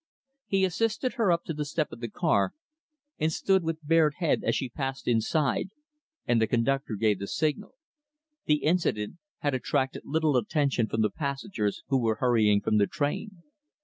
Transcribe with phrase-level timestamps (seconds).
[0.47, 2.55] He assisted her up the step of the car,
[3.19, 5.67] and stood with bared head as she passed inside,
[6.25, 7.75] and the conductor gave the signal.
[8.45, 13.43] The incident had attracted little attention from the passengers who were hurrying from the train.